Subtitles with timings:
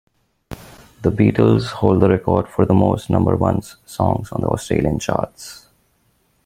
[1.03, 5.67] The Beatles hold the record for the most number-ones songs on the Australian charts.